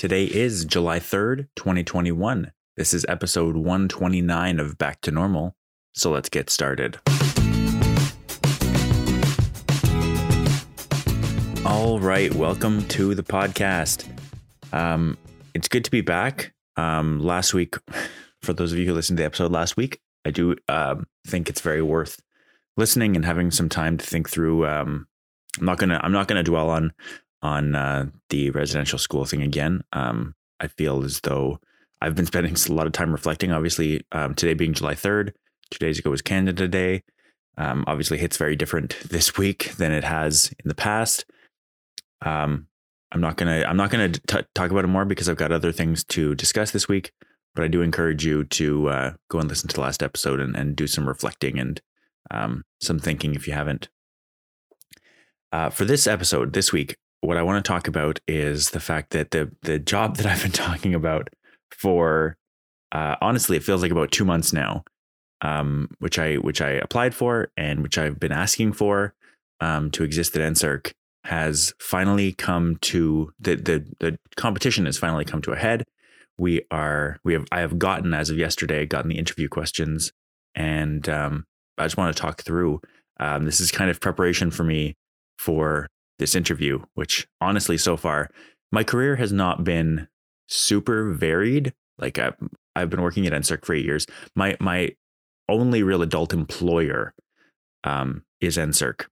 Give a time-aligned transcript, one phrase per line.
[0.00, 2.52] Today is July 3rd, 2021.
[2.78, 5.54] This is episode 129 of Back to Normal.
[5.92, 6.98] So let's get started.
[11.66, 14.08] All right, welcome to the podcast.
[14.72, 15.18] Um,
[15.52, 16.54] it's good to be back.
[16.78, 17.74] Um, last week,
[18.40, 21.50] for those of you who listened to the episode last week, I do um, think
[21.50, 22.18] it's very worth
[22.78, 24.66] listening and having some time to think through.
[24.66, 25.08] Um,
[25.58, 26.94] I'm not gonna I'm not gonna dwell on
[27.42, 29.82] on uh, the residential school thing again.
[29.92, 31.58] Um, I feel as though
[32.00, 33.52] I've been spending a lot of time reflecting.
[33.52, 35.32] Obviously, um, today being July 3rd,
[35.70, 37.02] two days ago was Canada Day.
[37.56, 41.24] Um, obviously, hits very different this week than it has in the past.
[42.22, 42.66] Um,
[43.12, 45.72] I'm not gonna I'm not gonna t- talk about it more because I've got other
[45.72, 47.12] things to discuss this week.
[47.54, 50.54] But I do encourage you to uh, go and listen to the last episode and,
[50.54, 51.80] and do some reflecting and
[52.30, 53.88] um, some thinking if you haven't.
[55.52, 59.10] Uh, for this episode this week, what I want to talk about is the fact
[59.10, 61.28] that the the job that I've been talking about
[61.70, 62.36] for
[62.92, 64.84] uh, honestly, it feels like about two months now,
[65.42, 69.14] um, which I which I applied for and which I've been asking for
[69.60, 70.92] um, to exist at NSERC
[71.24, 75.84] has finally come to the the the competition has finally come to a head.
[76.38, 80.12] We are we have I have gotten as of yesterday gotten the interview questions,
[80.54, 81.44] and um,
[81.78, 82.80] I just want to talk through.
[83.18, 84.96] Um, this is kind of preparation for me
[85.38, 85.88] for
[86.20, 88.30] this interview, which honestly, so far,
[88.70, 90.06] my career has not been
[90.46, 91.74] super varied.
[91.98, 92.36] Like I've,
[92.76, 94.06] I've been working at NSERC for eight years.
[94.36, 94.90] My my
[95.48, 97.12] only real adult employer
[97.82, 99.06] um, is NSERC.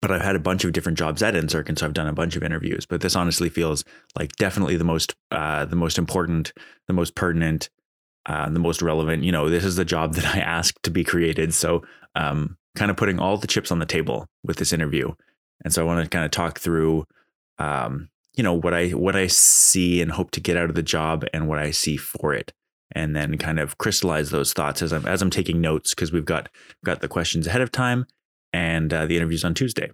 [0.00, 2.12] But I've had a bunch of different jobs at NSERC, and so I've done a
[2.12, 2.86] bunch of interviews.
[2.86, 3.84] But this honestly feels
[4.16, 6.52] like definitely the most uh, the most important,
[6.86, 7.68] the most pertinent,
[8.26, 9.24] uh, the most relevant.
[9.24, 11.52] You know, this is the job that I asked to be created.
[11.52, 11.82] So,
[12.14, 15.12] um, kind of putting all the chips on the table with this interview
[15.64, 17.06] and so I want to kind of talk through,
[17.58, 20.82] um, you know, what I what I see and hope to get out of the
[20.82, 22.52] job, and what I see for it,
[22.92, 26.24] and then kind of crystallize those thoughts as I'm as I'm taking notes because we've
[26.24, 26.48] got
[26.84, 28.06] got the questions ahead of time,
[28.52, 29.90] and uh, the interviews on Tuesday.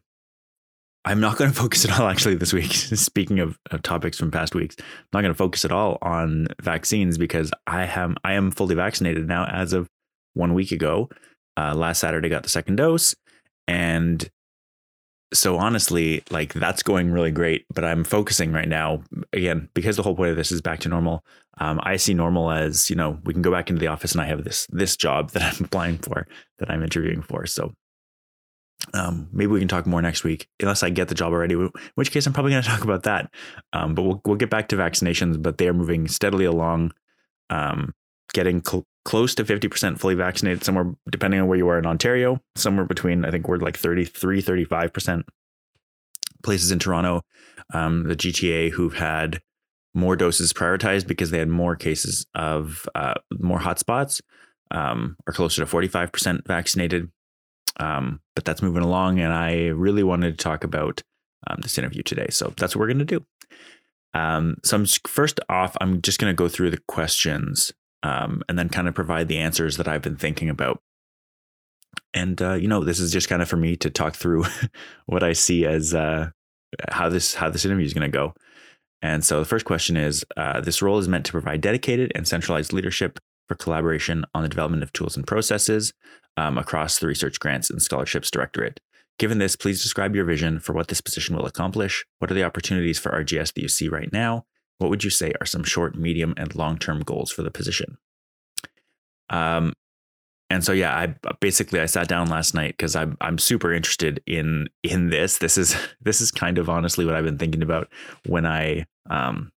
[1.06, 2.72] I'm not going to focus at all actually this week.
[2.72, 6.48] Speaking of, of, topics from past weeks, I'm not going to focus at all on
[6.62, 9.88] vaccines because I am I am fully vaccinated now as of
[10.34, 11.08] one week ago.
[11.56, 13.14] Uh, last Saturday got the second dose,
[13.69, 14.28] and
[15.34, 17.66] so honestly, like that's going really great.
[17.74, 19.02] But I'm focusing right now
[19.32, 21.24] again because the whole point of this is back to normal.
[21.58, 24.20] Um, I see normal as you know we can go back into the office and
[24.20, 26.26] I have this this job that I'm applying for
[26.58, 27.46] that I'm interviewing for.
[27.46, 27.74] So
[28.92, 31.54] um, maybe we can talk more next week, unless I get the job already.
[31.54, 33.30] In which case, I'm probably going to talk about that.
[33.72, 35.42] Um, but we'll we'll get back to vaccinations.
[35.42, 36.92] But they are moving steadily along,
[37.50, 37.94] um,
[38.32, 42.41] getting cl- close to 50% fully vaccinated somewhere depending on where you are in Ontario
[42.56, 45.22] somewhere between I think we're like 33 35%
[46.42, 47.22] places in Toronto
[47.72, 49.41] um, the GTA who've had
[49.94, 54.20] more doses prioritized because they had more cases of uh, more hotspots
[54.70, 57.10] um, are closer to 45% vaccinated.
[57.78, 61.03] Um, but that's moving along and I really wanted to talk about
[61.47, 62.26] um, this interview today.
[62.31, 63.25] So that's what we're going to do.
[64.14, 67.72] Um, so I'm just, first off I'm just going to go through the questions
[68.04, 70.81] um, and then kind of provide the answers that I've been thinking about.
[72.12, 74.44] And uh, you know, this is just kind of for me to talk through
[75.06, 76.31] what I see as uh,
[76.91, 78.34] how this how this interview is going to go.
[79.03, 82.28] And so the first question is: uh, This role is meant to provide dedicated and
[82.28, 85.93] centralized leadership for collaboration on the development of tools and processes
[86.37, 88.81] um, across the Research Grants and Scholarships Directorate.
[89.19, 92.04] Given this, please describe your vision for what this position will accomplish.
[92.19, 94.44] What are the opportunities for RGS that you see right now?
[94.78, 97.98] What would you say are some short, medium, and long term goals for the position?
[99.30, 99.72] Um,
[100.50, 104.22] and so yeah, I basically I sat down last night because I'm I'm super interested
[104.26, 105.38] in in this.
[105.38, 107.88] This is this is kind of honestly what I've been thinking about
[108.26, 109.50] when I um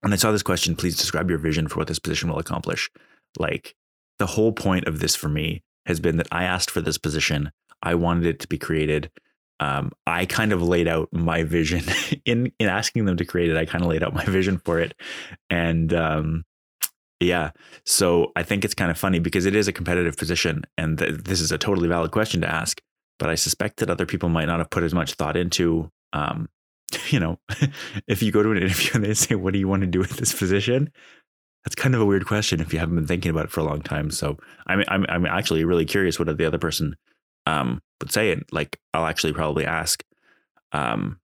[0.00, 0.76] when I saw this question.
[0.76, 2.90] Please describe your vision for what this position will accomplish.
[3.38, 3.74] Like
[4.18, 7.50] the whole point of this for me has been that I asked for this position.
[7.82, 9.10] I wanted it to be created
[9.60, 11.84] um, I kind of laid out my vision
[12.24, 13.56] in in asking them to create it.
[13.56, 14.94] I kind of laid out my vision for it,
[15.50, 16.44] and um,
[17.20, 17.50] yeah,
[17.84, 21.20] so I think it's kind of funny because it is a competitive position, and th-
[21.24, 22.80] this is a totally valid question to ask.
[23.18, 26.48] But I suspect that other people might not have put as much thought into, um,
[27.10, 27.38] you know,
[28.08, 29.98] if you go to an interview and they say, "What do you want to do
[29.98, 30.90] with this position?"
[31.64, 33.64] That's kind of a weird question if you haven't been thinking about it for a
[33.64, 34.10] long time.
[34.10, 36.96] So I'm I'm, I'm actually really curious what the other person
[37.44, 40.04] um, would say it, like I'll actually probably ask,
[40.72, 41.20] um,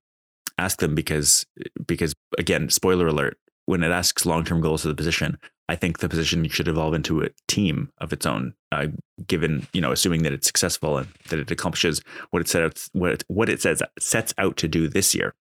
[0.57, 1.45] ask them because
[1.85, 5.37] because again, spoiler alert, when it asks long term goals of the position,
[5.69, 8.87] I think the position should evolve into a team of its own, uh,
[9.27, 12.01] given you know, assuming that it's successful and that it accomplishes
[12.31, 15.33] what it set out what it, what it says sets out to do this year.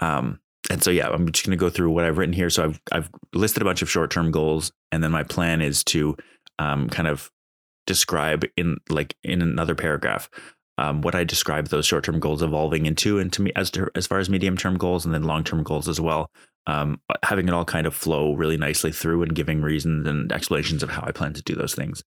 [0.00, 0.40] Um,
[0.70, 2.50] and so yeah, I'm just going to go through what I've written here.
[2.50, 5.82] So I've I've listed a bunch of short term goals, and then my plan is
[5.84, 6.16] to
[6.58, 7.30] um, kind of
[7.88, 10.30] describe in like in another paragraph
[10.78, 13.90] um, what I describe those short term goals evolving into, and to me as to,
[13.96, 16.30] as far as medium term goals and then long term goals as well.
[16.68, 20.82] Um, having it all kind of flow really nicely through and giving reasons and explanations
[20.82, 22.04] of how I plan to do those things.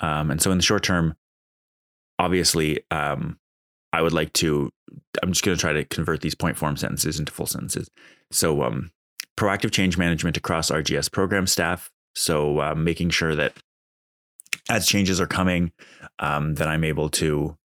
[0.00, 1.14] Um, and so in the short term,
[2.18, 3.38] obviously, um,
[3.92, 4.70] I would like to.
[5.22, 7.88] I'm just going to try to convert these point form sentences into full sentences.
[8.32, 8.90] So, um,
[9.36, 11.92] proactive change management across RGS program staff.
[12.16, 13.54] So, uh, making sure that
[14.68, 15.72] as changes are coming,
[16.18, 17.56] um, that I'm able to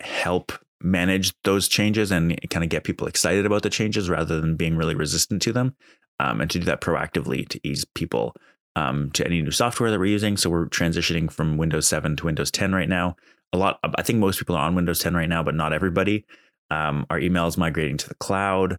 [0.00, 4.56] help manage those changes and kind of get people excited about the changes rather than
[4.56, 5.74] being really resistant to them.
[6.18, 8.34] Um, and to do that proactively to ease people
[8.74, 10.36] um, to any new software that we're using.
[10.36, 13.16] So we're transitioning from Windows 7 to Windows 10 right now.
[13.52, 16.24] A lot, I think most people are on Windows 10 right now, but not everybody.
[16.70, 18.78] Um, our email is migrating to the cloud.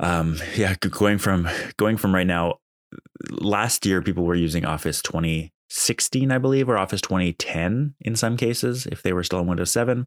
[0.00, 2.60] Um, yeah, going from going from right now.
[3.30, 8.86] Last year, people were using Office 2016, I believe, or Office 2010 in some cases,
[8.86, 10.06] if they were still on Windows 7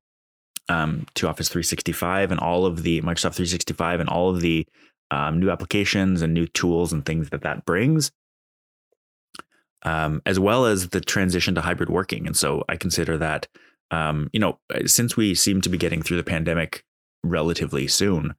[0.70, 4.66] um, to Office 365 and all of the Microsoft 365 and all of the
[5.12, 8.12] um, new applications and new tools and things that that brings,
[9.84, 12.26] um, as well as the transition to hybrid working.
[12.26, 13.48] And so I consider that,
[13.92, 16.84] um, you know, since we seem to be getting through the pandemic
[17.24, 18.34] relatively soon,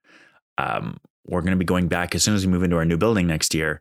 [0.58, 2.98] um, we're going to be going back as soon as we move into our new
[2.98, 3.80] building next year.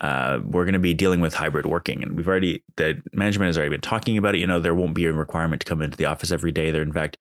[0.00, 3.58] Uh, we're going to be dealing with hybrid working, and we've already the management has
[3.58, 4.38] already been talking about it.
[4.38, 6.70] You know, there won't be a requirement to come into the office every day.
[6.70, 7.18] There, in fact,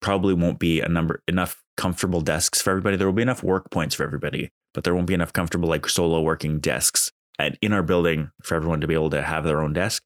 [0.00, 2.96] probably won't be a number enough comfortable desks for everybody.
[2.96, 5.88] There will be enough work points for everybody, but there won't be enough comfortable like
[5.88, 9.60] solo working desks at, in our building for everyone to be able to have their
[9.60, 10.04] own desk.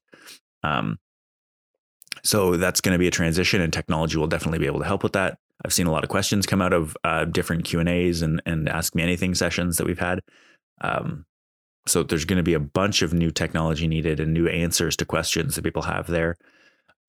[0.63, 0.97] Um,
[2.23, 5.03] so that's going to be a transition, and technology will definitely be able to help
[5.03, 5.37] with that.
[5.63, 8.41] I've seen a lot of questions come out of uh, different Q and A's and
[8.45, 10.21] and Ask Me Anything sessions that we've had.
[10.81, 11.25] Um,
[11.89, 15.05] so there's going to be a bunch of new technology needed and new answers to
[15.05, 16.37] questions that people have there.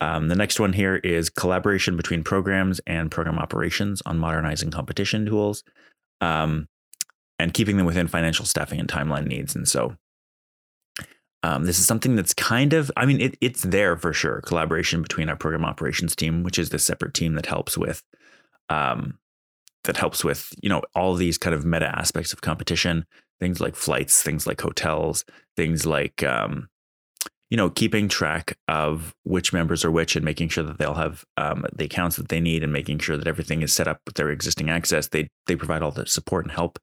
[0.01, 5.27] Um, the next one here is collaboration between programs and program operations on modernizing competition
[5.27, 5.63] tools
[6.21, 6.69] um,
[7.39, 9.55] and keeping them within financial staffing and timeline needs.
[9.55, 9.97] And so
[11.43, 14.41] um, this is something that's kind of, I mean, it, it's there for sure.
[14.43, 18.03] Collaboration between our program operations team, which is the separate team that helps with,
[18.69, 19.19] um,
[19.85, 23.07] that helps with, you know, all these kind of meta aspects of competition,
[23.41, 25.25] things like flights, things like hotels,
[25.57, 26.69] things like, um,
[27.51, 31.25] you know, keeping track of which members are which and making sure that they'll have
[31.37, 34.15] um, the accounts that they need and making sure that everything is set up with
[34.15, 35.09] their existing access.
[35.09, 36.79] They they provide all the support and help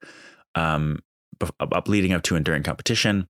[0.55, 0.99] um,
[1.59, 3.27] up leading up to and during competition.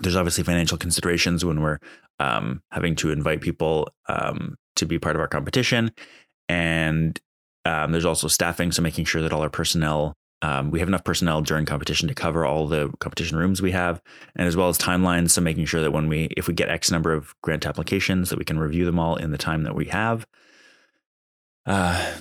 [0.00, 1.78] There's obviously financial considerations when we're
[2.20, 5.90] um, having to invite people um, to be part of our competition,
[6.48, 7.18] and
[7.64, 11.04] um, there's also staffing, so making sure that all our personnel um, we have enough
[11.04, 14.02] personnel during competition to cover all the competition rooms we have,
[14.34, 15.30] and as well as timelines.
[15.30, 18.38] So making sure that when we, if we get X number of grant applications, that
[18.38, 20.26] we can review them all in the time that we have.
[21.64, 22.16] Uh,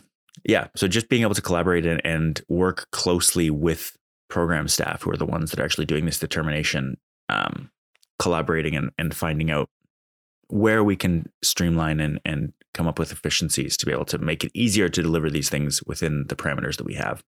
[0.45, 0.67] yeah.
[0.75, 3.97] So just being able to collaborate and, and work closely with
[4.29, 6.97] program staff who are the ones that are actually doing this determination,
[7.27, 7.71] um,
[8.19, 9.67] collaborating and, and finding out
[10.47, 14.43] where we can streamline and, and come up with efficiencies to be able to make
[14.43, 17.23] it easier to deliver these things within the parameters that we have.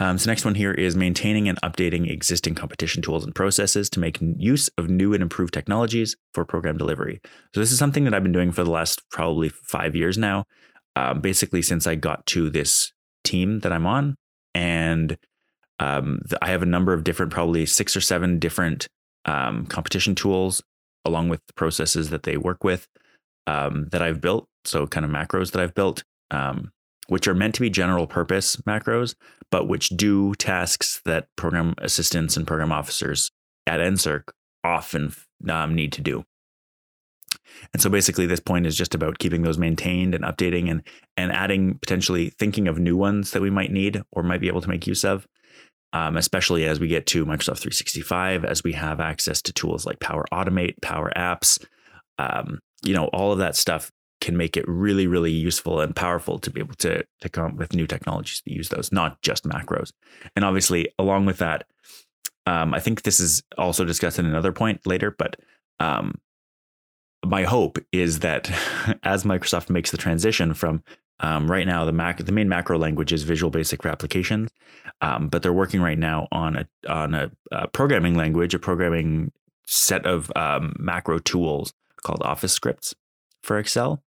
[0.00, 4.00] Um, so next one here is maintaining and updating existing competition tools and processes to
[4.00, 7.20] make use of new and improved technologies for program delivery.
[7.54, 10.44] So this is something that I've been doing for the last probably five years now,
[10.96, 12.92] um, basically since I got to this
[13.24, 14.16] team that I'm on,
[14.54, 15.18] and
[15.78, 18.88] um, I have a number of different, probably six or seven different
[19.26, 20.62] um, competition tools,
[21.04, 22.86] along with the processes that they work with
[23.46, 24.46] um, that I've built.
[24.64, 26.04] So kind of macros that I've built.
[26.30, 26.72] Um,
[27.10, 29.16] which are meant to be general purpose macros,
[29.50, 33.32] but which do tasks that program assistants and program officers
[33.66, 34.22] at NSERC
[34.62, 35.12] often
[35.48, 36.24] um, need to do.
[37.72, 40.82] And so basically, this point is just about keeping those maintained and updating and
[41.16, 44.60] and adding potentially thinking of new ones that we might need or might be able
[44.60, 45.26] to make use of.
[45.92, 49.98] Um, especially as we get to Microsoft 365, as we have access to tools like
[49.98, 51.58] Power Automate, Power Apps,
[52.16, 56.38] um, you know, all of that stuff can make it really, really useful and powerful
[56.38, 59.44] to be able to, to come up with new technologies to use those, not just
[59.44, 59.92] macros.
[60.36, 61.66] And obviously, along with that,
[62.46, 65.36] um, I think this is also discussed in another point later, but
[65.78, 66.14] um,
[67.24, 68.50] my hope is that
[69.02, 70.82] as Microsoft makes the transition from
[71.22, 74.50] um, right now, the Mac, the main macro language is Visual Basic for applications,
[75.02, 79.30] um, but they're working right now on a on a, a programming language, a programming
[79.66, 82.94] set of um, macro tools called Office scripts
[83.42, 84.02] for Excel.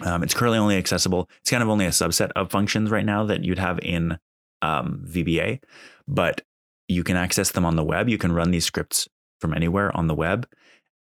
[0.00, 1.28] Um, it's currently only accessible.
[1.40, 4.18] It's kind of only a subset of functions right now that you'd have in
[4.62, 5.60] um, VBA,
[6.06, 6.42] but
[6.88, 8.08] you can access them on the web.
[8.08, 9.08] You can run these scripts
[9.40, 10.46] from anywhere on the web.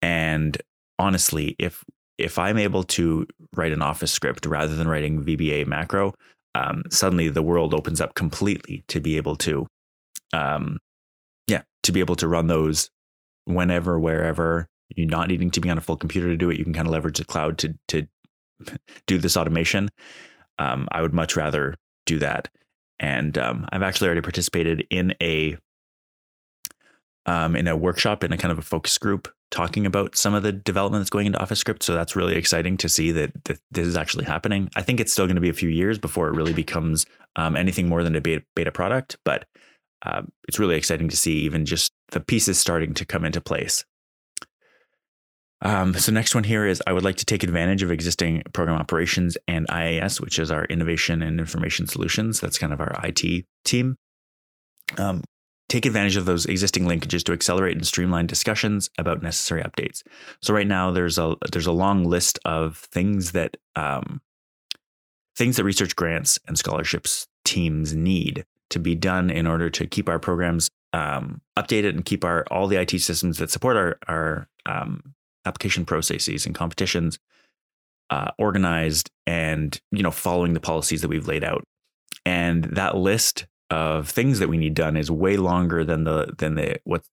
[0.01, 0.57] And
[0.97, 1.83] honestly, if
[2.17, 6.13] if I'm able to write an Office script rather than writing VBA macro,
[6.53, 9.65] um, suddenly the world opens up completely to be able to,
[10.33, 10.79] um,
[11.47, 12.89] yeah, to be able to run those
[13.45, 14.67] whenever, wherever.
[14.89, 16.57] You're not needing to be on a full computer to do it.
[16.57, 18.07] You can kind of leverage the cloud to to
[19.07, 19.89] do this automation.
[20.57, 21.75] Um, I would much rather
[22.05, 22.49] do that.
[22.99, 25.57] And um, I've actually already participated in a
[27.25, 30.43] um, in a workshop in a kind of a focus group talking about some of
[30.43, 31.83] the development that's going into Office Script.
[31.83, 34.69] So that's really exciting to see that, that this is actually happening.
[34.75, 37.55] I think it's still going to be a few years before it really becomes um,
[37.55, 39.45] anything more than a beta, beta product, but
[40.05, 43.85] uh, it's really exciting to see even just the pieces starting to come into place.
[45.61, 48.77] Um, so next one here is I would like to take advantage of existing program
[48.77, 52.39] operations and IAS, which is our innovation and information solutions.
[52.39, 53.97] That's kind of our IT team.
[54.97, 55.23] Um,
[55.67, 60.01] take advantage of those existing linkages to accelerate and streamline discussions about necessary updates.
[60.41, 64.21] So right now there's a there's a long list of things that um,
[65.35, 70.09] things that research grants and scholarships teams need to be done in order to keep
[70.09, 74.47] our programs um, updated and keep our all the IT systems that support our our
[74.65, 75.13] um,
[75.45, 77.19] application processes and competitions
[78.09, 81.63] uh, organized and you know following the policies that we've laid out.
[82.25, 86.55] And that list of things that we need done is way longer than the than
[86.55, 87.03] the what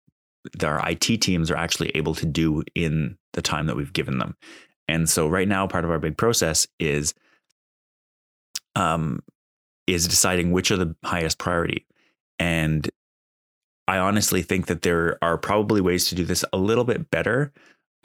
[0.62, 4.37] our IT teams are actually able to do in the time that we've given them.
[4.88, 7.14] And so right now, part of our big process is
[8.75, 9.21] um,
[9.87, 11.87] is deciding which are the highest priority.
[12.38, 12.88] And
[13.88, 17.52] I honestly think that there are probably ways to do this a little bit better.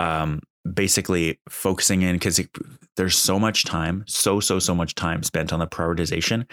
[0.02, 0.42] Um,
[0.74, 2.42] basically, focusing in because
[2.98, 6.46] there's so much time, so so so much time spent on the prioritization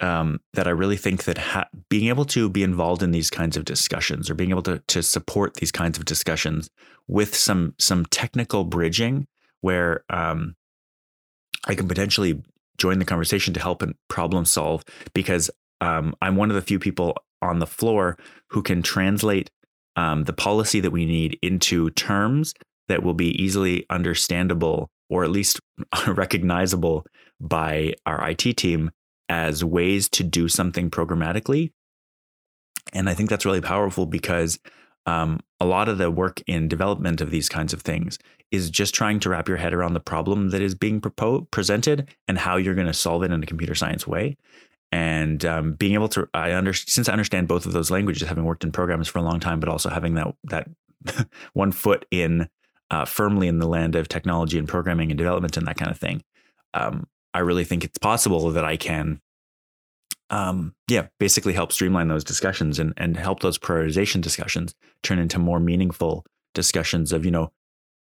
[0.00, 3.56] um, that I really think that ha- being able to be involved in these kinds
[3.56, 6.70] of discussions or being able to to support these kinds of discussions
[7.06, 9.26] with some some technical bridging
[9.60, 10.54] where um,
[11.66, 12.42] I can potentially
[12.76, 14.84] join the conversation to help and problem solve
[15.14, 18.16] because um, I'm one of the few people on the floor
[18.50, 19.50] who can translate
[19.98, 22.54] um, the policy that we need into terms
[22.86, 25.58] that will be easily understandable or at least
[26.06, 27.04] recognizable
[27.40, 28.92] by our IT team
[29.28, 31.72] as ways to do something programmatically.
[32.92, 34.60] And I think that's really powerful because
[35.04, 38.20] um, a lot of the work in development of these kinds of things
[38.52, 41.02] is just trying to wrap your head around the problem that is being
[41.50, 44.36] presented and how you're going to solve it in a computer science way.
[44.90, 48.44] And um, being able to, I understand since I understand both of those languages, having
[48.44, 50.68] worked in programs for a long time, but also having that that
[51.52, 52.48] one foot in
[52.90, 55.98] uh, firmly in the land of technology and programming and development and that kind of
[55.98, 56.22] thing.
[56.74, 59.20] Um, I really think it's possible that I can,
[60.30, 65.38] um, yeah, basically help streamline those discussions and and help those prioritization discussions turn into
[65.38, 67.52] more meaningful discussions of you know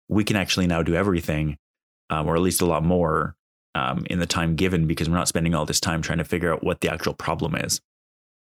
[0.09, 1.57] we can actually now do everything,
[2.11, 3.37] um, or at least a lot more
[3.75, 6.53] um, in the time given because we're not spending all this time trying to figure
[6.53, 7.81] out what the actual problem is.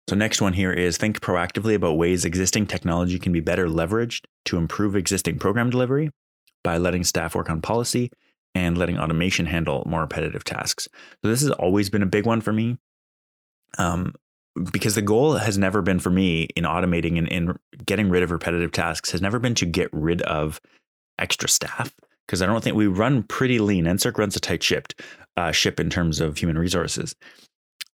[0.09, 4.23] So next one here is think proactively about ways existing technology can be better leveraged
[4.45, 6.11] to improve existing program delivery
[6.63, 8.09] by letting staff work on policy
[8.55, 10.87] and letting automation handle more repetitive tasks.
[11.21, 12.77] So this has always been a big one for me.
[13.77, 14.13] Um,
[14.71, 17.55] because the goal has never been for me in automating and in
[17.85, 20.59] getting rid of repetitive tasks has never been to get rid of
[21.19, 21.93] extra staff
[22.27, 23.85] because I don't think we run pretty lean.
[23.85, 24.93] NSERC runs a tight ship,
[25.37, 27.15] uh, ship in terms of human resources.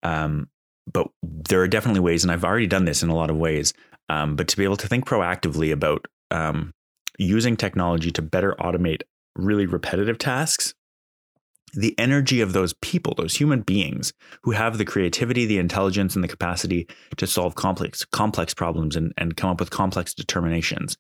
[0.04, 0.50] Um,
[0.92, 3.74] but there are definitely ways, and I've already done this in a lot of ways.
[4.10, 6.74] Um, but to be able to think proactively about um,
[7.18, 9.02] using technology to better automate
[9.36, 10.74] really repetitive tasks,
[11.74, 16.24] the energy of those people, those human beings who have the creativity, the intelligence, and
[16.24, 20.98] the capacity to solve complex complex problems and, and come up with complex determinations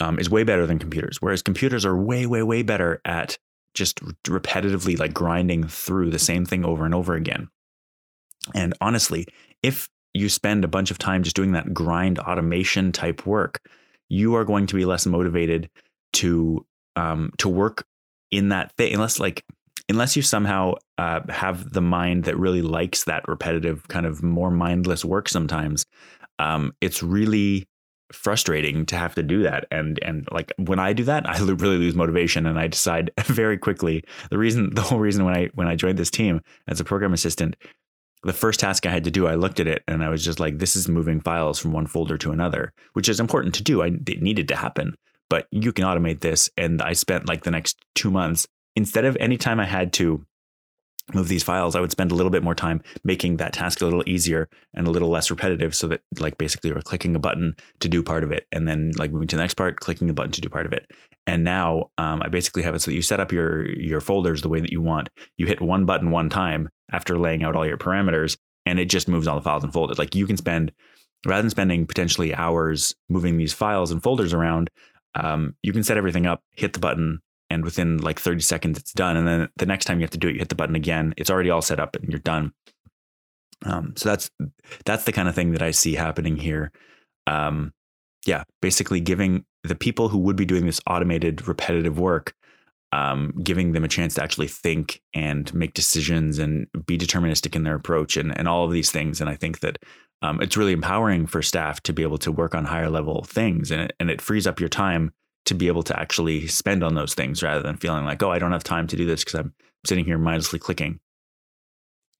[0.00, 1.18] um, is way better than computers.
[1.20, 3.38] Whereas computers are way, way, way better at
[3.74, 7.48] just repetitively like grinding through the same thing over and over again.
[8.54, 9.26] And honestly,
[9.62, 13.60] if you spend a bunch of time just doing that grind automation type work,
[14.08, 15.70] you are going to be less motivated
[16.14, 16.64] to
[16.96, 17.84] um, to work
[18.30, 19.44] in that thing unless like
[19.88, 24.50] unless you somehow uh, have the mind that really likes that repetitive kind of more
[24.50, 25.84] mindless work sometimes
[26.38, 27.66] um, it's really
[28.14, 29.66] frustrating to have to do that.
[29.70, 33.58] And and like when i do that i really lose motivation and i decide very
[33.58, 34.04] quickly.
[34.30, 37.12] The reason the whole reason when i when i joined this team as a program
[37.12, 37.56] assistant
[38.22, 40.40] the first task i had to do i looked at it and i was just
[40.40, 43.82] like this is moving files from one folder to another which is important to do.
[43.82, 44.94] I, it needed to happen
[45.34, 46.50] but you can automate this.
[46.56, 50.24] And I spent like the next two months, instead of any time I had to
[51.12, 53.84] move these files, I would spend a little bit more time making that task a
[53.84, 57.54] little easier and a little less repetitive so that like basically we're clicking a button
[57.80, 60.14] to do part of it and then like moving to the next part, clicking a
[60.14, 60.86] button to do part of it.
[61.26, 64.42] And now um, I basically have it so that you set up your your folders
[64.42, 65.10] the way that you want.
[65.36, 69.08] You hit one button one time after laying out all your parameters and it just
[69.08, 69.98] moves all the files and folders.
[69.98, 70.72] Like you can spend
[71.26, 74.70] rather than spending potentially hours moving these files and folders around,
[75.14, 77.20] um, you can set everything up, hit the button,
[77.54, 79.16] and within like 30 seconds it's done.
[79.16, 81.14] And then the next time you have to do it you hit the button again.
[81.16, 82.52] It's already all set up and you're done.
[83.64, 84.30] Um, so that's
[84.84, 86.70] that's the kind of thing that i see happening here.
[87.26, 87.72] Um,
[88.26, 92.34] yeah basically giving the people who would be doing this automated repetitive work
[92.92, 97.64] um, giving them a chance to actually think and make decisions and be deterministic in
[97.64, 99.20] their approach and, and all of these things.
[99.20, 99.78] And i think that
[100.22, 103.70] um, it's really empowering for staff to be able to work on higher level things
[103.70, 105.12] and it, and it frees up your time
[105.46, 108.38] to be able to actually spend on those things rather than feeling like, oh, I
[108.38, 109.54] don't have time to do this because I'm
[109.86, 111.00] sitting here mindlessly clicking.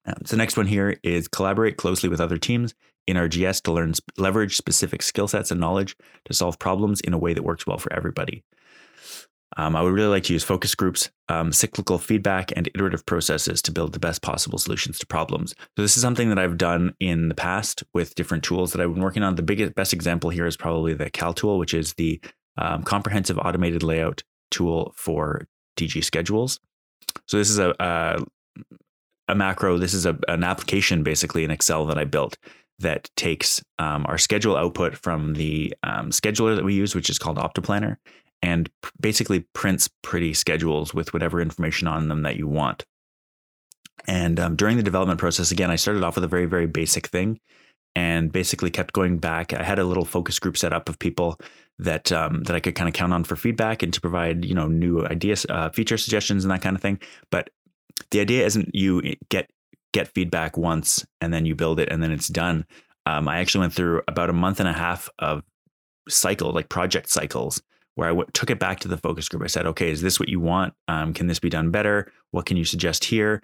[0.06, 2.74] Um, so the next one here is collaborate closely with other teams
[3.06, 7.18] in RGS to learn leverage specific skill sets and knowledge to solve problems in a
[7.18, 8.44] way that works well for everybody.
[9.56, 13.62] Um, I would really like to use focus groups, um, cyclical feedback, and iterative processes
[13.62, 15.54] to build the best possible solutions to problems.
[15.76, 18.92] So this is something that I've done in the past with different tools that I've
[18.92, 19.36] been working on.
[19.36, 22.20] The biggest, best example here is probably the Cal tool, which is the
[22.56, 25.46] um, comprehensive automated layout tool for
[25.76, 26.60] DG schedules.
[27.26, 28.24] So this is a, a,
[29.28, 29.78] a macro.
[29.78, 32.36] This is a, an application basically in Excel that I built
[32.80, 37.18] that takes um, our schedule output from the um, scheduler that we use, which is
[37.18, 37.96] called OptaPlanner,
[38.42, 38.68] and
[39.00, 42.84] basically prints pretty schedules with whatever information on them that you want.
[44.06, 47.06] And um, during the development process, again, I started off with a very, very basic
[47.06, 47.38] thing
[47.96, 49.52] and basically kept going back.
[49.52, 51.38] I had a little focus group set up of people
[51.78, 54.54] that um, that I could kind of count on for feedback and to provide you
[54.54, 57.00] know new ideas, uh, feature suggestions, and that kind of thing.
[57.30, 57.50] But
[58.10, 59.50] the idea isn't you get
[59.92, 62.66] get feedback once and then you build it and then it's done.
[63.06, 65.42] Um, I actually went through about a month and a half of
[66.08, 67.62] cycle, like project cycles,
[67.94, 69.42] where I w- took it back to the focus group.
[69.42, 70.74] I said, okay, is this what you want?
[70.88, 72.10] Um, can this be done better?
[72.32, 73.40] What can you suggest here?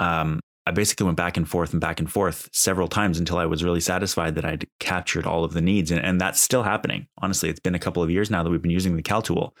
[0.00, 3.46] Um, I basically went back and forth and back and forth several times until I
[3.46, 5.90] was really satisfied that I'd captured all of the needs.
[5.90, 7.06] And, and that's still happening.
[7.18, 9.54] Honestly, it's been a couple of years now that we've been using the Cal tool.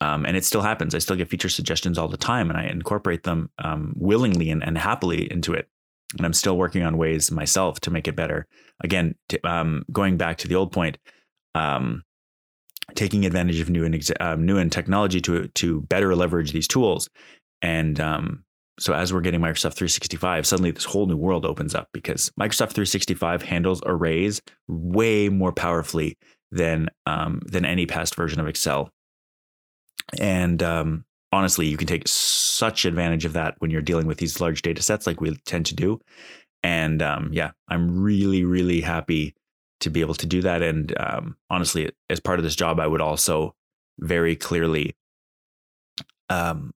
[0.00, 0.94] Um, and it still happens.
[0.94, 4.62] I still get feature suggestions all the time and I incorporate them um, willingly and,
[4.62, 5.68] and, happily into it.
[6.16, 8.46] And I'm still working on ways myself to make it better.
[8.82, 10.98] Again, to, um, going back to the old point,
[11.54, 12.02] um,
[12.96, 16.68] taking advantage of new and exa- um, new and technology to to better leverage these
[16.68, 17.08] tools
[17.62, 18.44] and um,
[18.78, 22.72] so as we're getting Microsoft 365, suddenly this whole new world opens up because Microsoft
[22.72, 26.18] 365 handles arrays way more powerfully
[26.50, 28.90] than um, than any past version of Excel.
[30.20, 34.40] And um, honestly, you can take such advantage of that when you're dealing with these
[34.40, 36.00] large data sets, like we tend to do.
[36.62, 39.34] And um, yeah, I'm really, really happy
[39.80, 40.62] to be able to do that.
[40.62, 43.54] And um, honestly, as part of this job, I would also
[44.00, 44.96] very clearly
[46.28, 46.72] um,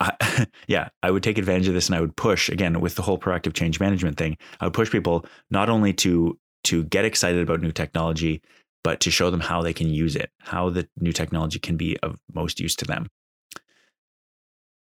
[0.00, 3.02] I, yeah, I would take advantage of this and I would push again with the
[3.02, 4.36] whole proactive change management thing.
[4.60, 8.42] I would push people not only to to get excited about new technology,
[8.82, 11.96] but to show them how they can use it, how the new technology can be
[12.00, 13.06] of most use to them.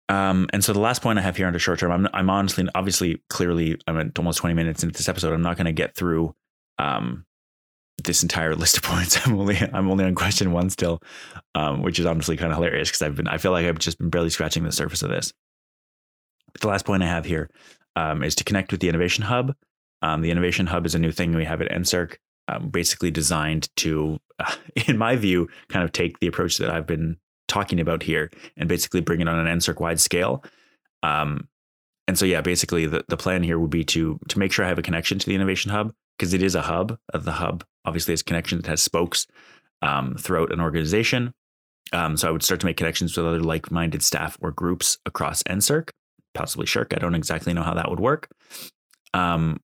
[0.09, 2.68] Um, and so the last point I have here under short term, I'm, I'm honestly,
[2.75, 5.33] obviously, clearly, I'm at almost 20 minutes into this episode.
[5.33, 6.35] I'm not going to get through
[6.79, 7.25] um,
[8.04, 9.26] this entire list of points.
[9.26, 11.00] I'm only I'm only on question one still,
[11.54, 13.98] um, which is honestly kind of hilarious because I've been I feel like I've just
[13.98, 15.32] been barely scratching the surface of this.
[16.52, 17.48] But the last point I have here
[17.96, 19.54] um, is to connect with the Innovation Hub.
[20.02, 22.16] Um, the Innovation Hub is a new thing we have at NSERC,
[22.48, 24.54] um, basically designed to, uh,
[24.86, 27.16] in my view, kind of take the approach that I've been
[27.48, 30.44] talking about here and basically bring it on an NSERC wide scale.
[31.02, 31.48] Um,
[32.08, 34.68] and so, yeah, basically the, the plan here would be to to make sure I
[34.68, 36.98] have a connection to the Innovation Hub because it is a hub.
[37.14, 39.26] Of the hub obviously has connections, it has spokes
[39.80, 41.33] um, throughout an organization.
[41.94, 45.42] Um, so I would start to make connections with other like-minded staff or groups across
[45.44, 45.88] NSERC,
[46.35, 46.94] possibly SSHRC.
[46.94, 48.28] I don't exactly know how that would work.
[49.14, 49.61] Um,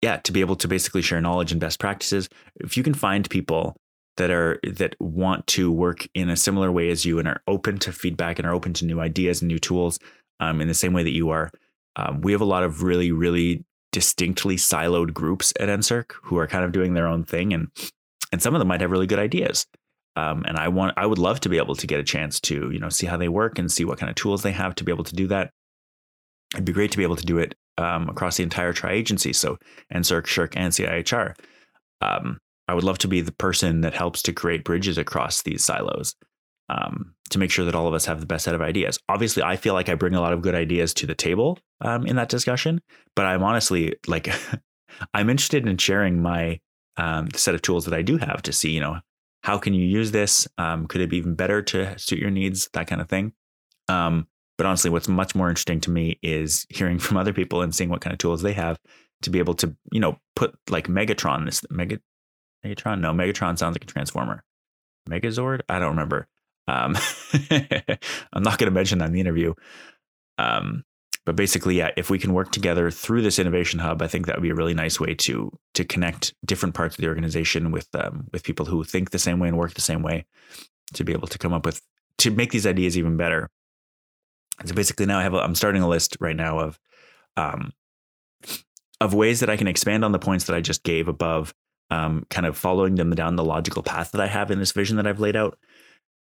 [0.00, 2.30] yeah, to be able to basically share knowledge and best practices.
[2.56, 3.76] If you can find people
[4.16, 7.78] that are that want to work in a similar way as you and are open
[7.80, 9.98] to feedback and are open to new ideas and new tools
[10.40, 11.50] um, in the same way that you are,
[11.96, 13.64] um, we have a lot of really, really
[13.98, 17.66] distinctly siloed groups at NSERC who are kind of doing their own thing, and
[18.30, 19.66] and some of them might have really good ideas.
[20.14, 22.70] Um, and I want, I would love to be able to get a chance to,
[22.70, 24.84] you know, see how they work and see what kind of tools they have to
[24.84, 25.50] be able to do that.
[26.54, 29.32] It'd be great to be able to do it um, across the entire tri agency,
[29.32, 29.58] so
[29.92, 31.34] NSERC, SSHRC, and CIHR.
[32.00, 35.64] Um, I would love to be the person that helps to create bridges across these
[35.64, 36.14] silos.
[36.68, 38.98] Um, to make sure that all of us have the best set of ideas.
[39.08, 42.06] Obviously, I feel like I bring a lot of good ideas to the table um,
[42.06, 42.80] in that discussion,
[43.14, 44.28] but I'm honestly like,
[45.14, 46.60] I'm interested in sharing my
[46.96, 48.98] um, set of tools that I do have to see, you know,
[49.42, 50.48] how can you use this?
[50.58, 52.68] Um, could it be even better to suit your needs?
[52.72, 53.32] That kind of thing.
[53.88, 54.26] Um,
[54.56, 57.90] but honestly, what's much more interesting to me is hearing from other people and seeing
[57.90, 58.78] what kind of tools they have
[59.22, 61.98] to be able to, you know, put like Megatron, this Mega,
[62.64, 64.44] Megatron, no, Megatron sounds like a transformer.
[65.08, 65.60] Megazord?
[65.68, 66.28] I don't remember.
[66.68, 66.96] Um,
[68.32, 69.54] I'm not going to mention that in the interview.
[70.36, 70.84] Um,
[71.24, 74.36] but basically, yeah, if we can work together through this innovation hub, I think that
[74.36, 77.88] would be a really nice way to to connect different parts of the organization with
[77.94, 80.24] um, with people who think the same way and work the same way,
[80.94, 81.82] to be able to come up with
[82.18, 83.50] to make these ideas even better.
[84.64, 86.78] So basically, now I have a, I'm starting a list right now of
[87.36, 87.72] um,
[89.00, 91.54] of ways that I can expand on the points that I just gave above,
[91.90, 94.96] um, kind of following them down the logical path that I have in this vision
[94.96, 95.58] that I've laid out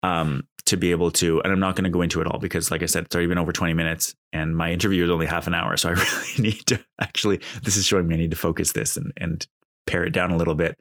[0.04, 2.72] um, to be able to, and I'm not going to go into it all because,
[2.72, 5.48] like I said, it's already been over 20 minutes and my interview is only half
[5.48, 5.78] an hour.
[5.78, 8.98] So I really need to actually, this is showing me I need to focus this
[8.98, 9.46] and, and
[9.86, 10.78] pare it down a little bit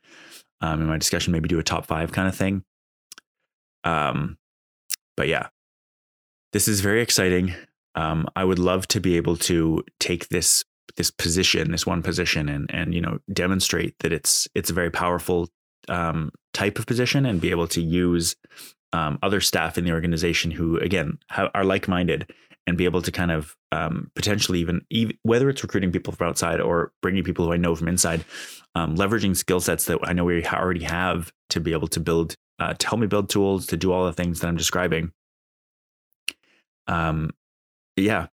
[0.61, 2.65] um, in my discussion, maybe do a top five kind of thing.
[3.85, 4.37] Um,
[5.17, 5.49] but yeah,
[6.53, 7.55] this is very exciting.
[7.95, 10.65] Um, I would love to be able to take this
[10.97, 14.91] this position, this one position, and and you know demonstrate that it's it's a very
[14.91, 15.49] powerful
[15.89, 18.37] um, type of position, and be able to use
[18.97, 21.19] um, other staff in the organization who, again,
[21.55, 22.33] are like minded
[22.67, 26.29] and be able to kind of um, potentially even, even, whether it's recruiting people from
[26.29, 28.25] outside or bringing people who I know from inside,
[28.75, 32.37] um, leveraging skill sets that I know we already have to be able to build,
[32.59, 35.13] uh, to help me build tools to do all the things that I'm describing.
[36.87, 37.33] Um,
[37.97, 38.29] yeah,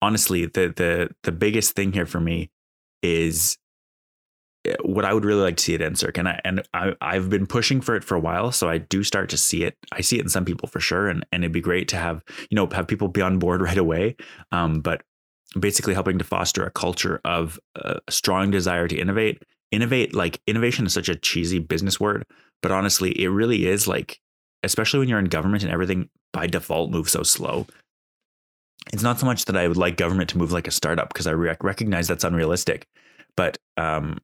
[0.00, 2.50] honestly, the the the biggest thing here for me
[3.02, 3.58] is
[4.82, 7.46] what I would really like to see at NSERC, and I and I, I've been
[7.46, 9.76] pushing for it for a while, so I do start to see it.
[9.92, 12.24] I see it in some people for sure, and and it'd be great to have
[12.50, 14.16] you know have people be on board right away.
[14.52, 15.02] Um, but
[15.58, 19.42] basically helping to foster a culture of a strong desire to innovate.
[19.70, 22.24] Innovate, like innovation, is such a cheesy business word,
[22.62, 24.20] but honestly, it really is like,
[24.62, 27.66] especially when you're in government and everything by default moves so slow.
[28.92, 31.26] It's not so much that I would like government to move like a startup because
[31.26, 32.86] I rec- recognize that's unrealistic,
[33.36, 34.18] but um,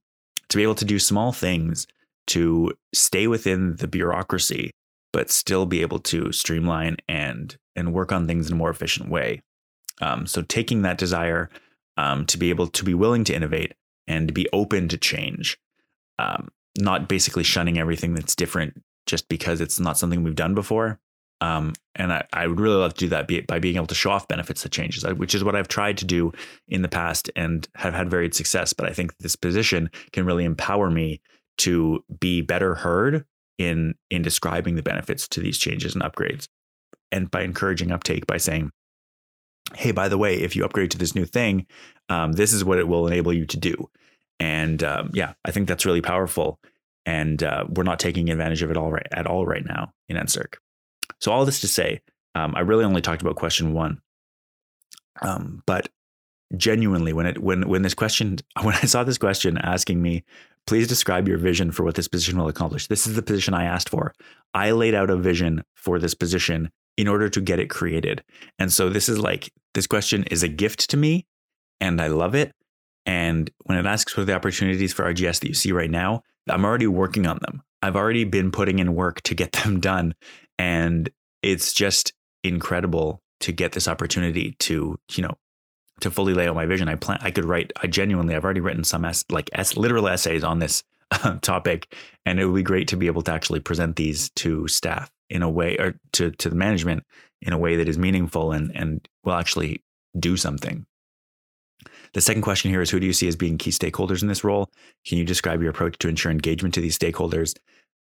[0.50, 1.86] to be able to do small things
[2.26, 4.70] to stay within the bureaucracy
[5.12, 9.08] but still be able to streamline and and work on things in a more efficient
[9.08, 9.42] way.
[10.00, 11.50] Um, so taking that desire
[11.96, 13.74] um, to be able to be willing to innovate
[14.06, 15.58] and be open to change
[16.18, 20.98] um, not basically shunning everything that's different just because it's not something we've done before
[21.40, 24.10] um, and I, I would really love to do that by being able to show
[24.10, 26.32] off benefits of changes, which is what I've tried to do
[26.68, 28.72] in the past and have had varied success.
[28.72, 31.20] But I think this position can really empower me
[31.58, 33.24] to be better heard
[33.58, 36.48] in in describing the benefits to these changes and upgrades,
[37.12, 38.70] and by encouraging uptake by saying,
[39.74, 41.66] "Hey, by the way, if you upgrade to this new thing,
[42.08, 43.90] um, this is what it will enable you to do."
[44.38, 46.58] And um, yeah, I think that's really powerful,
[47.04, 50.16] and uh, we're not taking advantage of it all right at all right now in
[50.16, 50.54] NSERC.
[51.18, 52.00] So all this to say,
[52.34, 54.00] um, I really only talked about question one,
[55.22, 55.88] um, but
[56.56, 60.24] genuinely, when it when when this question when I saw this question asking me,
[60.66, 62.86] please describe your vision for what this position will accomplish.
[62.86, 64.14] This is the position I asked for.
[64.54, 68.22] I laid out a vision for this position in order to get it created,
[68.58, 71.26] and so this is like this question is a gift to me,
[71.80, 72.52] and I love it.
[73.06, 76.64] And when it asks for the opportunities for RGS that you see right now, I'm
[76.64, 77.62] already working on them.
[77.82, 80.14] I've already been putting in work to get them done.
[80.60, 81.08] And
[81.42, 82.12] it's just
[82.44, 85.38] incredible to get this opportunity to, you know,
[86.02, 86.86] to fully lay out my vision.
[86.86, 90.06] I plan, I could write, I genuinely, I've already written some es- like es- literal
[90.06, 91.96] essays on this uh, topic.
[92.26, 95.40] And it would be great to be able to actually present these to staff in
[95.40, 97.04] a way or to, to the management
[97.40, 99.82] in a way that is meaningful and, and will actually
[100.18, 100.84] do something.
[102.12, 104.44] The second question here is Who do you see as being key stakeholders in this
[104.44, 104.70] role?
[105.06, 107.56] Can you describe your approach to ensure engagement to these stakeholders?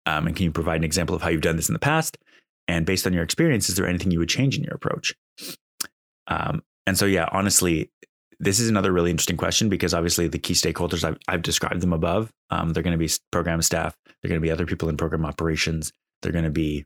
[0.05, 2.17] Um, and can you provide an example of how you've done this in the past?
[2.69, 5.15] And based on your experience, is there anything you would change in your approach?
[6.27, 7.89] Um, and so, yeah, honestly,
[8.39, 11.93] this is another really interesting question because obviously the key stakeholders I've, I've described them
[11.93, 12.31] above.
[12.51, 13.97] Um, they're going to be program staff.
[14.05, 15.91] They're going to be other people in program operations.
[16.21, 16.85] They're going to be,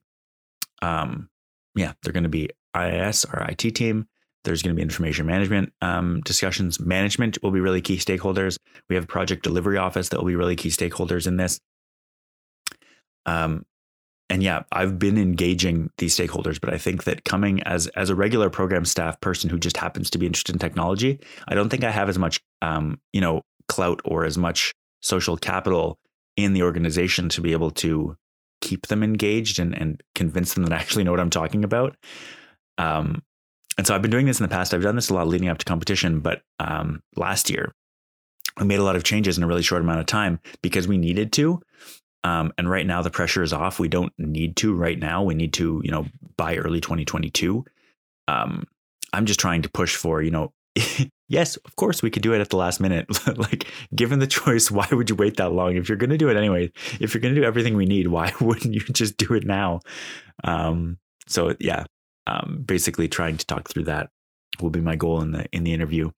[0.82, 1.30] um,
[1.76, 4.08] yeah, they're going to be IIS, our IT team.
[4.46, 6.80] There's going to be information management um, discussions.
[6.80, 8.58] Management will be really key stakeholders.
[8.89, 11.60] We have a project delivery office that will be really key stakeholders in this.
[13.26, 13.65] Um,
[14.34, 18.15] and yeah, I've been engaging these stakeholders, but I think that coming as as a
[18.15, 21.84] regular program staff person who just happens to be interested in technology, I don't think
[21.84, 26.00] I have as much um, you know clout or as much social capital
[26.36, 28.17] in the organization to be able to
[28.60, 31.96] keep them engaged and and convince them that I actually know what I'm talking about.
[32.80, 33.22] Um,
[33.78, 34.74] and so I've been doing this in the past.
[34.74, 37.72] I've done this a lot leading up to competition, but um, last year
[38.60, 40.98] we made a lot of changes in a really short amount of time because we
[40.98, 41.62] needed to.
[42.24, 43.80] Um, and right now the pressure is off.
[43.80, 45.24] We don't need to right now.
[45.24, 46.06] We need to, you know,
[46.38, 47.66] by early 2022.
[48.28, 48.66] Um,
[49.12, 50.54] I'm just trying to push for, you know,
[51.28, 53.08] yes, of course we could do it at the last minute.
[53.38, 55.76] like, given the choice, why would you wait that long?
[55.76, 58.08] If you're going to do it anyway, if you're going to do everything we need,
[58.08, 59.82] why wouldn't you just do it now?
[60.44, 61.86] Um, so yeah,
[62.28, 64.10] um, basically trying to talk through that
[64.62, 66.12] will be my goal in the in the interview.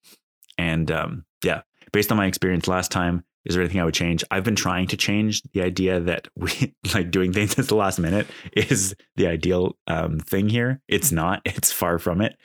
[0.58, 4.24] And um, yeah, based on my experience last time, is there anything I would change?
[4.32, 8.00] I've been trying to change the idea that we like doing things at the last
[8.00, 10.82] minute is the ideal um, thing here.
[10.88, 11.42] It's not.
[11.56, 12.36] It's far from it.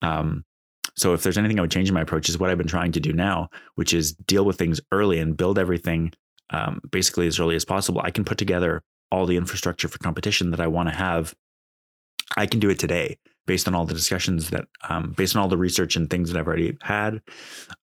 [0.00, 0.44] Um,
[0.96, 2.92] so if there's anything I would change in my approach is what I've been trying
[2.92, 6.12] to do now, which is deal with things early and build everything
[6.50, 8.00] um, basically as early as possible.
[8.02, 11.34] I can put together all the infrastructure for competition that I want to have.
[12.36, 15.48] I can do it today based on all the discussions that, um, based on all
[15.48, 17.20] the research and things that I've already had.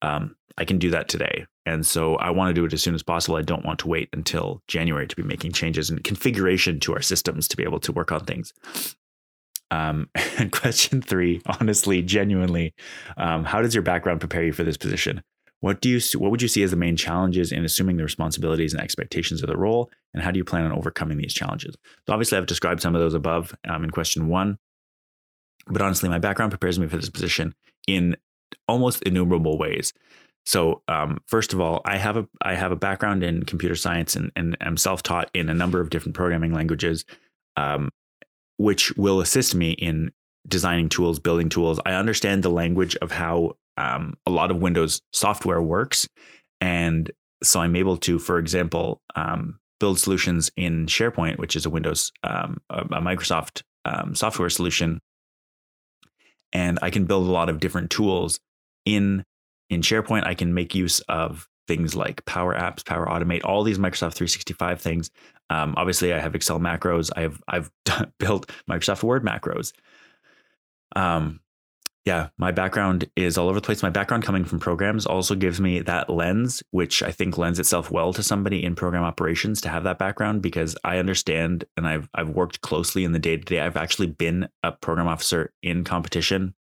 [0.01, 1.45] Um, I can do that today.
[1.65, 3.37] And so I want to do it as soon as possible.
[3.37, 7.01] I don't want to wait until January to be making changes and configuration to our
[7.01, 8.51] systems to be able to work on things.
[9.69, 12.73] Um, and question three, honestly, genuinely,
[13.17, 15.23] um, how does your background prepare you for this position?
[15.61, 18.73] What do you what would you see as the main challenges in assuming the responsibilities
[18.73, 21.75] and expectations of the role, and how do you plan on overcoming these challenges?
[22.07, 24.57] So obviously, I've described some of those above um, in question one,
[25.67, 27.53] but honestly, my background prepares me for this position
[27.87, 28.15] in
[28.67, 29.93] almost innumerable ways.
[30.45, 34.15] So um, first of all, I have a I have a background in computer science
[34.15, 37.05] and and am self taught in a number of different programming languages.
[37.57, 37.89] Um,
[38.61, 40.11] which will assist me in
[40.47, 41.79] designing tools, building tools.
[41.83, 46.07] I understand the language of how um, a lot of Windows software works.
[46.59, 51.71] And so I'm able to, for example, um, build solutions in SharePoint, which is a
[51.71, 54.99] Windows, um, a, Microsoft um, software solution.
[56.53, 58.39] And I can build a lot of different tools
[58.85, 59.23] in
[59.69, 60.25] in SharePoint.
[60.25, 64.81] I can make use of things like Power Apps, Power Automate, all these Microsoft 365
[64.81, 65.11] things.
[65.49, 67.09] Um, obviously, I have Excel macros.
[67.15, 67.71] I've I've
[68.19, 69.73] built Microsoft Word macros.
[70.95, 71.40] Um,
[72.05, 73.83] yeah, my background is all over the place.
[73.83, 77.91] My background coming from programs also gives me that lens, which I think lends itself
[77.91, 82.09] well to somebody in program operations to have that background because I understand and I've
[82.15, 83.59] I've worked closely in the day to day.
[83.59, 86.55] I've actually been a program officer in competition,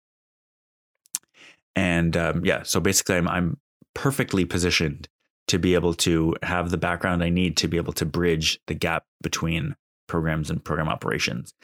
[1.75, 3.59] and um, yeah, so basically, I'm I'm
[3.95, 5.09] perfectly positioned
[5.49, 8.75] to be able to have the background I need to be able to bridge the
[8.75, 9.75] gap between
[10.07, 11.55] programs and program operations.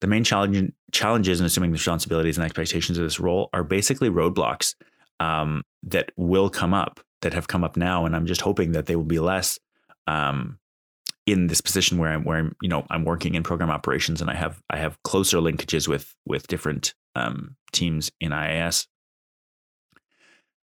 [0.00, 4.10] The main challenge, challenges in assuming the responsibilities and expectations of this role are basically
[4.10, 4.74] roadblocks
[5.20, 8.86] um, that will come up, that have come up now, and I'm just hoping that
[8.86, 9.58] they will be less
[10.06, 10.58] um,
[11.26, 14.28] in this position where I'm, where I'm, you know, I'm working in program operations and
[14.28, 18.86] I have I have closer linkages with with different um, teams in IAS.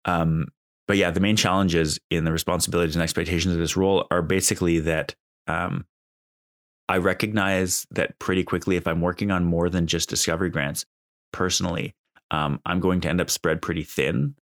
[0.05, 0.49] Um,
[0.89, 4.81] but yeah, the main challenges in the responsibilities and expectations of this role are basically
[4.81, 5.15] that
[5.47, 5.85] um,
[6.91, 10.85] I recognize that pretty quickly if I'm working on more than just discovery grants
[11.33, 11.95] personally,
[12.33, 14.35] um, I'm going to end up spread pretty thin.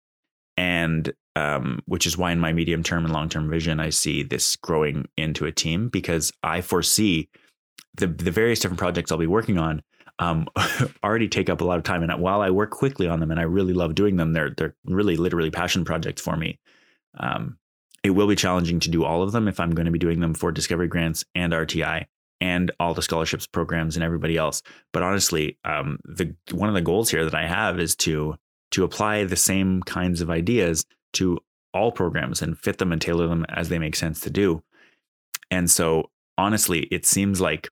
[0.57, 4.23] And um, which is why in my medium term and long term vision, I see
[4.23, 7.29] this growing into a team because I foresee
[7.93, 9.83] the, the various different projects I'll be working on
[10.17, 10.47] um,
[11.03, 12.01] already take up a lot of time.
[12.01, 14.75] And while I work quickly on them and I really love doing them, they're they're
[14.85, 16.59] really literally passion projects for me.
[17.19, 17.59] Um,
[18.03, 20.19] it will be challenging to do all of them if I'm going to be doing
[20.19, 22.05] them for Discovery Grants and RTI
[22.41, 24.61] and all the scholarships programs and everybody else.
[24.93, 28.35] But honestly, um, the one of the goals here that I have is to
[28.71, 31.39] to apply the same kinds of ideas to
[31.73, 34.63] all programs and fit them and tailor them as they make sense to do.
[35.51, 37.69] And so honestly, it seems like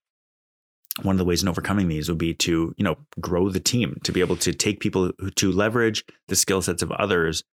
[1.04, 4.00] one of the ways in overcoming these would be to you know grow the team
[4.04, 7.44] to be able to take people to leverage the skill sets of others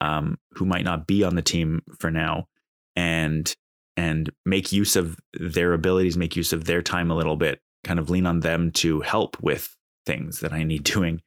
[0.00, 2.46] um, who might not be on the team for now
[2.94, 3.56] and
[3.96, 7.98] and make use of their abilities make use of their time a little bit kind
[7.98, 9.76] of lean on them to help with
[10.06, 11.20] things that i need doing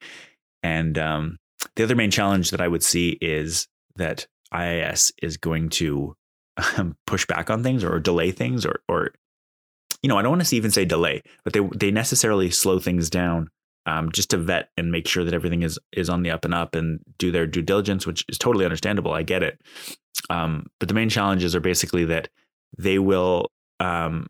[0.63, 1.37] and um,
[1.75, 6.15] the other main challenge that i would see is that ias is going to
[6.77, 9.11] um, push back on things or delay things or or
[10.05, 13.09] you know, I don't want to even say delay, but they they necessarily slow things
[13.09, 13.49] down
[13.87, 16.53] um, just to vet and make sure that everything is is on the up and
[16.53, 19.13] up and do their due diligence, which is totally understandable.
[19.13, 19.59] I get it.
[20.29, 22.29] Um, but the main challenges are basically that
[22.77, 24.27] they will um,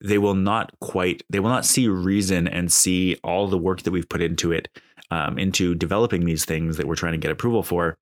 [0.00, 3.90] they will not quite they will not see reason and see all the work that
[3.90, 4.68] we've put into it
[5.10, 7.96] um, into developing these things that we're trying to get approval for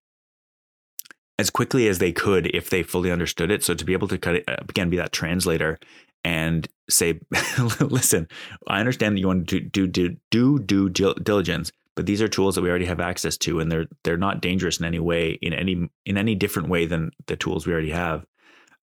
[1.41, 3.65] as quickly as they could if they fully understood it.
[3.65, 5.79] So to be able to cut it, again be that translator
[6.23, 7.19] and say,
[7.81, 8.29] listen,
[8.69, 12.55] I understand that you want to do do do due diligence, but these are tools
[12.55, 15.53] that we already have access to, and they're they're not dangerous in any way in
[15.55, 18.25] any in any different way than the tools we already have.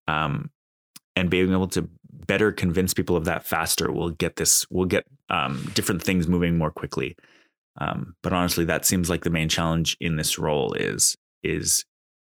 [0.08, 0.52] Um,
[1.16, 1.90] and being able to
[2.28, 6.58] better convince people of that faster will get this will get um, different things moving
[6.58, 7.16] more quickly.
[7.80, 11.86] Um, but honestly, that seems like the main challenge in this role is is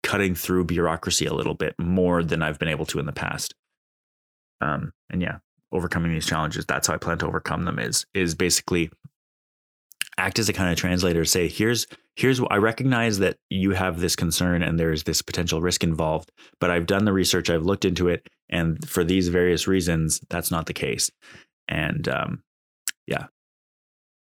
[0.04, 3.54] cutting through bureaucracy a little bit more than I've been able to in the past.
[4.62, 5.40] Um, and yeah,
[5.72, 8.92] overcoming these challenges, that's how I plan to overcome them is is basically
[10.18, 11.88] act as a kind of translator, say, here's
[12.20, 16.32] here's what I recognize that you have this concern and there's this potential risk involved,
[16.60, 20.52] but I've done the research, I've looked into it, and for these various reasons, that's
[20.52, 21.10] not the case.
[21.68, 22.44] And um,
[23.08, 23.28] yeah.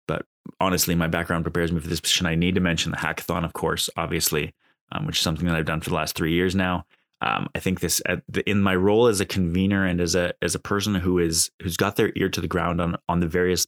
[0.08, 0.26] But
[0.60, 2.26] honestly, my background prepares me for this position.
[2.28, 4.54] I need to mention the hackathon, of course, obviously
[4.92, 6.86] um, which is something that I've done for the last three years now.
[7.22, 10.54] Um, I think this the, in my role as a convener and as a as
[10.54, 13.66] a person who is who's got their ear to the ground on on the various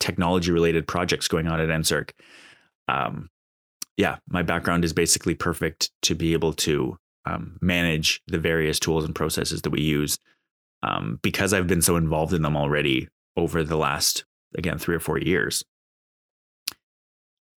[0.00, 2.10] technology related projects going on at NSERC.
[2.88, 3.28] Um,
[3.96, 9.04] yeah, my background is basically perfect to be able to um, manage the various tools
[9.04, 10.18] and processes that we use
[10.82, 14.24] um, because I've been so involved in them already over the last
[14.56, 15.64] again three or four years.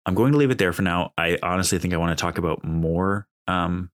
[0.04, 1.12] I'm going to leave it there for now.
[1.18, 3.90] I honestly think I want to talk about more um,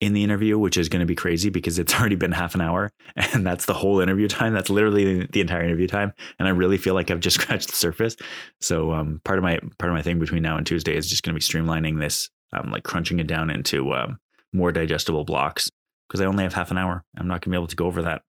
[0.00, 2.60] in the interview, which is going to be crazy because it's already been half an
[2.60, 4.54] hour and that's the whole interview time.
[4.54, 6.12] That's literally the entire interview time.
[6.38, 8.16] And I really feel like I've just scratched the surface.
[8.60, 11.22] So um, part of my part of my thing between now and Tuesday is just
[11.22, 14.18] going to be streamlining this, um, like crunching it down into um,
[14.52, 15.70] more digestible blocks
[16.08, 17.04] because I only have half an hour.
[17.16, 18.22] I'm not going to be able to go over that.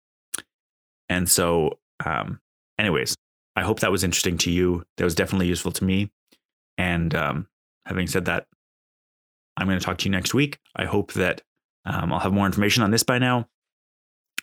[1.09, 2.41] And so, um,
[2.79, 3.15] anyways,
[3.57, 4.85] I hope that was interesting to you.
[4.97, 6.11] That was definitely useful to me.
[6.77, 7.49] And um,
[7.87, 8.47] having said that,
[9.57, 10.59] I'm going to talk to you next week.
[10.77, 11.43] I hope that
[11.89, 13.49] um, I'll have more information on this by now.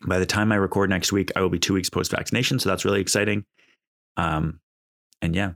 [0.05, 2.69] By the time I record next week, I will be two weeks post vaccination, so
[2.69, 3.45] that's really exciting.
[4.17, 4.60] Um,
[5.21, 5.53] and yeah,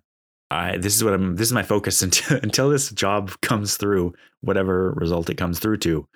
[0.51, 1.35] I this is what I'm.
[1.35, 5.77] This is my focus until until this job comes through, whatever result it comes through
[5.77, 6.07] to.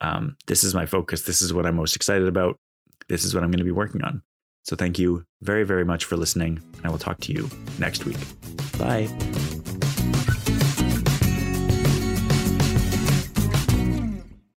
[0.00, 1.22] Um, this is my focus.
[1.22, 2.58] This is what I'm most excited about.
[3.08, 4.22] This is what I'm going to be working on.
[4.64, 6.60] So thank you very very much for listening.
[6.76, 8.18] And I will talk to you next week.
[8.78, 9.08] Bye.